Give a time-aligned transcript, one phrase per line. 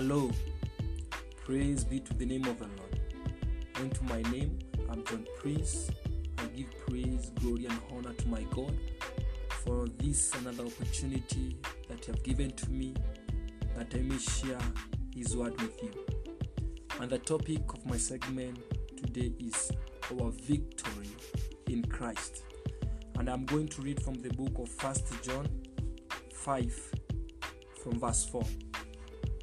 [0.00, 0.30] Hello.
[1.44, 3.00] Praise be to the name of the Lord.
[3.80, 4.56] And to my name,
[4.88, 5.90] I'm John Prince.
[6.38, 8.78] I give praise, glory, and honor to my God
[9.48, 11.56] for this another opportunity
[11.88, 12.94] that you have given to me
[13.76, 14.60] that I may share
[15.16, 15.90] His word with you.
[17.00, 18.56] And the topic of my segment
[18.96, 19.72] today is
[20.12, 21.08] our victory
[21.66, 22.44] in Christ.
[23.18, 25.48] And I'm going to read from the book of First John
[26.34, 26.92] 5
[27.82, 28.44] from verse 4,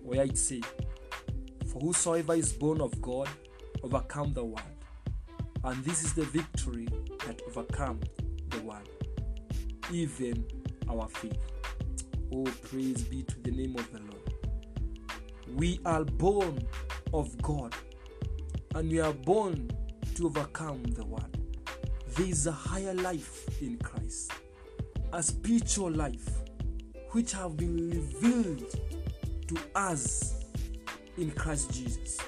[0.05, 0.62] where it says,
[1.68, 3.27] For whosoever is born of God
[3.84, 4.62] overcome the world.
[5.63, 6.88] And this is the victory
[7.26, 8.00] that overcome
[8.49, 8.88] the world,
[9.91, 10.46] even
[10.88, 11.40] our faith.
[12.34, 14.34] Oh, praise be to the name of the Lord.
[15.55, 16.68] We are born
[17.13, 17.74] of God,
[18.76, 19.72] and we are born
[20.16, 21.38] to overcome the world.
[22.10, 24.32] There is a higher life in Christ,
[25.13, 26.30] a spiritual life
[27.12, 28.63] which have been revealed
[29.48, 30.35] to us
[31.18, 32.20] in Christ Jesus.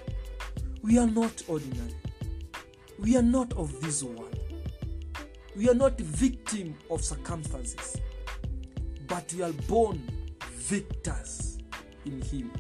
[0.82, 1.96] We are not ordinary.
[3.00, 4.38] We are not of this world.
[5.56, 7.98] We are not victim of circumstances,
[9.08, 10.02] but we are born
[10.52, 11.58] victors
[12.06, 12.52] in Him.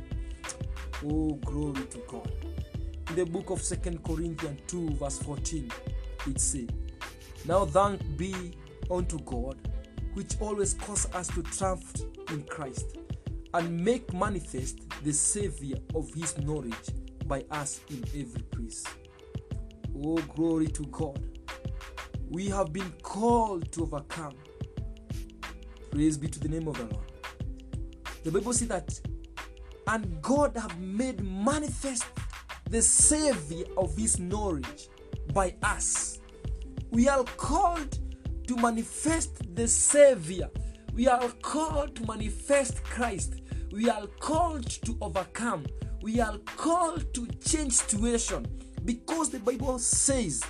[1.05, 2.31] Oh, glory to God.
[3.09, 5.71] In the book of Second Corinthians 2, verse 14,
[6.27, 6.67] it says,
[7.45, 8.53] Now thank be
[8.89, 9.57] unto God,
[10.13, 11.93] which always cause us to triumph
[12.31, 12.97] in Christ,
[13.57, 16.75] and make manifest the Savior of his knowledge
[17.25, 18.85] by us in every place.
[19.99, 21.19] Oh, glory to God.
[22.29, 24.35] We have been called to overcome.
[25.89, 27.11] Praise be to the name of the Lord.
[28.23, 28.99] The Bible says that,
[29.87, 32.05] and God have made manifest
[32.69, 34.89] the Savior of his knowledge
[35.33, 36.19] by us.
[36.91, 37.97] We are called
[38.47, 40.47] to manifest the Savior.
[40.93, 43.41] We are called to manifest Christ.
[43.77, 45.67] We are called to overcome.
[46.01, 48.47] We are called to change situation
[48.85, 50.43] because the Bible says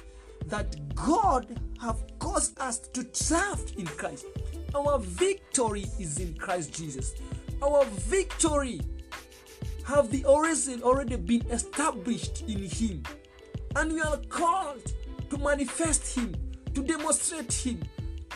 [0.45, 4.27] that God have caused us to triumph in Christ.
[4.73, 7.15] Our victory is in Christ Jesus.
[7.61, 8.79] Our victory
[9.85, 13.03] have the origin already been established in Him,
[13.75, 14.93] and we are called
[15.31, 16.33] to manifest Him,
[16.73, 17.81] to demonstrate Him,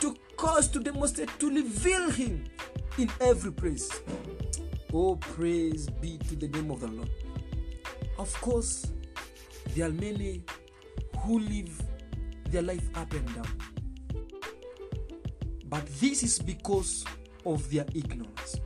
[0.00, 2.44] to cause to demonstrate, to reveal Him
[2.98, 3.90] in every place.
[4.94, 7.08] Oh, praise be to the name of the Lord.
[8.18, 8.92] Of course,
[9.74, 10.44] there are many
[11.20, 11.80] who live
[12.50, 13.48] their life up and down.
[15.64, 17.06] But this is because
[17.46, 18.60] of their ignorance.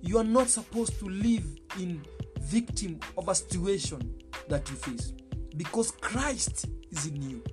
[0.00, 1.44] You are not supposed to live
[1.78, 2.02] in
[2.40, 4.16] victim of a situation
[4.48, 5.12] that you face
[5.56, 7.44] because Christ is in you.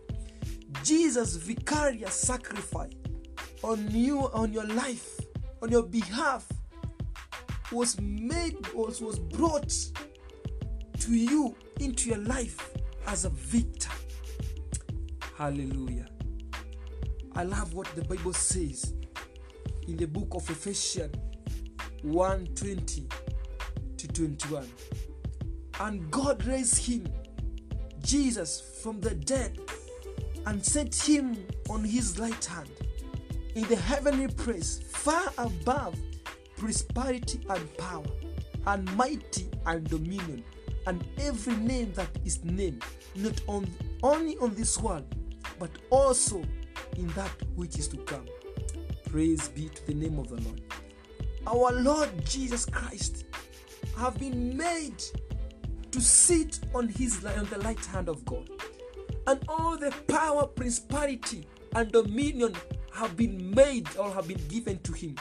[0.83, 2.91] Jesus' vicarious sacrifice
[3.61, 5.19] on you, on your life,
[5.61, 6.47] on your behalf
[7.71, 9.73] was made, was, was brought
[10.99, 12.71] to you into your life
[13.07, 13.91] as a victor.
[15.37, 16.07] Hallelujah.
[17.35, 18.93] I love what the Bible says
[19.87, 21.15] in the book of Ephesians
[22.01, 23.07] 1 20
[23.97, 24.67] to 21.
[25.79, 27.07] And God raised him,
[28.01, 29.59] Jesus, from the dead
[30.45, 31.37] and set him
[31.69, 32.69] on his right hand
[33.55, 35.95] in the heavenly place, far above
[36.59, 38.05] prosperity and power,
[38.67, 40.43] and mighty and dominion,
[40.85, 42.83] and every name that is named,
[43.15, 43.67] not on,
[44.03, 45.05] only on this world,
[45.57, 46.43] but also
[46.97, 48.25] in that which is to come.
[49.09, 50.61] Praise be to the name of the Lord.
[51.47, 53.25] Our Lord Jesus Christ
[53.97, 55.01] have been made
[55.91, 58.49] to sit on his on the right hand of God.
[59.27, 62.53] And all the power, prosperity, and dominion
[62.93, 65.15] have been made or have been given to him.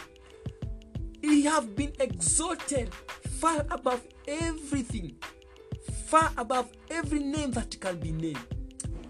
[1.29, 2.95] He have been exalted
[3.39, 5.17] far above everything,
[6.07, 8.47] far above every name that can be named.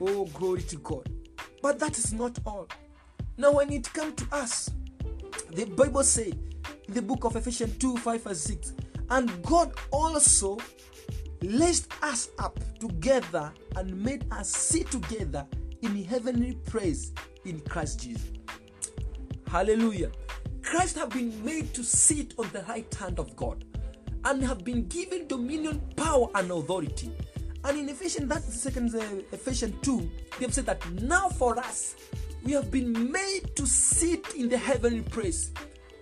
[0.00, 1.08] Oh, glory to God.
[1.62, 2.68] But that is not all.
[3.36, 4.68] Now, when it comes to us,
[5.50, 6.32] the Bible says
[6.88, 8.72] in the book of Ephesians 2 5 and 6,
[9.10, 10.58] and God also
[11.42, 15.46] raised us up together and made us sit together
[15.82, 17.12] in heavenly praise
[17.44, 18.32] in Christ Jesus.
[19.46, 20.10] Hallelujah.
[20.62, 23.64] Christ have been made to sit on the right hand of God
[24.24, 27.12] and have been given dominion, power, and authority.
[27.64, 29.00] And in Ephesians, that second uh,
[29.32, 31.96] Ephesians 2, they have said that now for us,
[32.44, 35.50] we have been made to sit in the heavenly place.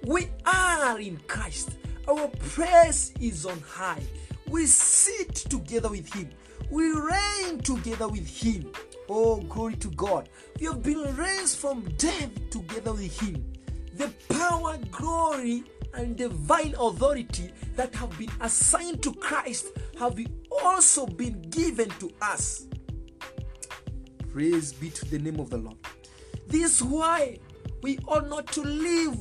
[0.04, 1.70] We are in Christ.
[2.08, 4.02] Our praise is on high.
[4.48, 6.30] We sit together with Him.
[6.70, 8.70] We reign together with Him.
[9.08, 10.28] Oh, glory to God.
[10.60, 13.44] We have been raised from death together with Him.
[13.96, 15.64] The power, glory,
[15.94, 20.18] and divine authority that have been assigned to Christ have
[20.62, 22.66] also been given to us.
[24.30, 25.78] Praise be to the name of the Lord.
[26.46, 27.38] This why
[27.82, 29.18] we ought not to live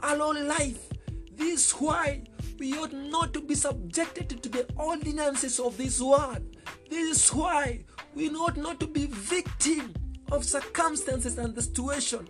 [0.00, 0.88] a low life.
[1.32, 2.24] This why
[2.58, 6.42] we ought not to be subjected to the ordinances of this world.
[6.90, 7.84] This is why
[8.14, 9.94] we ought not to be victim
[10.32, 12.26] of circumstances and the situation,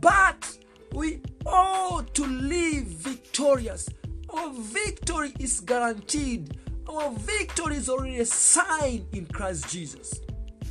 [0.00, 0.58] but
[0.92, 3.88] we ought to live victorious.
[4.30, 6.58] Our victory is guaranteed.
[6.88, 8.26] Our victory is already a
[9.12, 10.20] in Christ Jesus.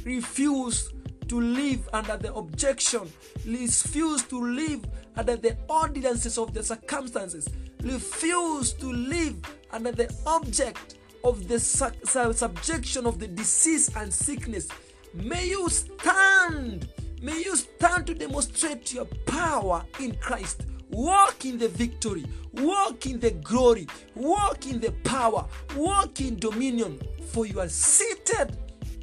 [0.04, 0.94] Refuse
[1.30, 3.12] to live under the objection,
[3.46, 4.86] refuse to live
[5.16, 7.48] under the ordinances of the circumstances,
[7.82, 9.36] refuse to live
[9.72, 14.68] under the object of the su- subjection of the disease and sickness.
[15.14, 16.90] May you stand,
[17.24, 20.66] may you stand to demonstrate your power in Christ.
[20.90, 27.02] Walk in the victory, walk in the glory, walk in the power, walk in dominion,
[27.32, 28.58] for you are seated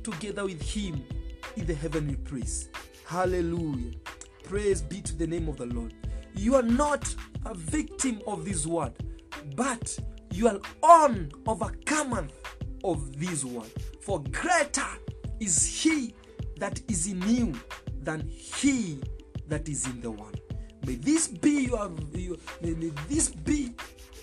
[0.05, 1.02] together with Him
[1.56, 2.69] in the heavenly place.
[3.06, 3.93] Hallelujah.
[4.44, 5.94] Praise be to the name of the Lord.
[6.37, 7.12] You are not
[7.46, 8.93] a victim of this word,
[9.56, 9.99] but
[10.31, 12.28] you are on overcomer
[12.84, 13.70] of this world.
[14.00, 14.87] For greater
[15.40, 16.14] is he
[16.58, 17.55] that is in you
[18.02, 19.00] than he
[19.49, 20.41] that is in the world.
[20.87, 23.75] May this be your, your may, may this be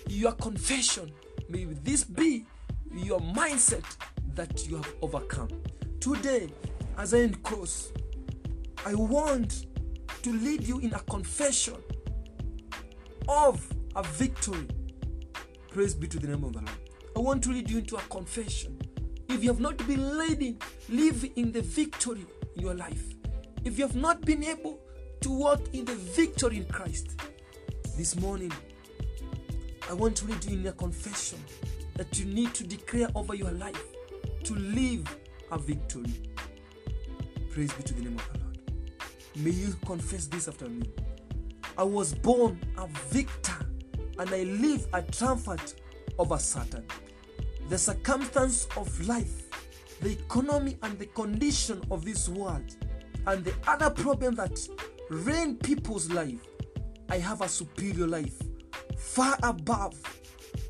[0.08, 1.12] your confession.
[1.48, 2.44] May this be
[2.92, 3.84] your mindset
[4.34, 5.48] that you have overcome.
[6.00, 6.50] Today,
[6.96, 7.92] as I end close,
[8.84, 9.66] I want
[10.22, 11.76] to lead you in a confession
[13.28, 14.66] of a victory.
[15.70, 16.78] Praise be to the name of the Lord.
[17.16, 18.80] I want to lead you into a confession.
[19.28, 22.26] If you have not been leading, live in the victory
[22.56, 23.17] in your life.
[23.64, 24.78] If you have not been able
[25.20, 27.20] to walk in the victory in Christ,
[27.96, 28.52] this morning,
[29.90, 31.42] I want to lead you in a confession
[31.96, 33.82] that you need to declare over your life
[34.44, 35.04] to live
[35.50, 36.12] a victory.
[37.50, 38.58] Praise be to the name of the Lord.
[39.36, 40.88] May you confess this after me.
[41.76, 43.56] I was born a victor
[44.18, 45.74] and I live a triumphant
[46.18, 46.84] over Satan.
[47.68, 49.48] The circumstance of life,
[50.00, 52.76] the economy and the condition of this world,
[53.26, 54.58] and the other problem that
[55.10, 56.40] reign people's life,
[57.08, 58.40] I have a superior life
[58.96, 59.94] far above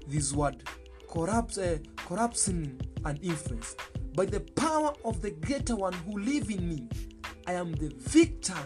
[0.06, 0.62] this word,
[1.08, 3.76] corrupt, uh, corruption and influence.
[4.14, 6.88] By the power of the greater one who live in me,
[7.46, 8.56] I am the victor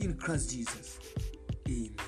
[0.00, 0.98] in Christ Jesus.
[1.68, 2.07] Amen.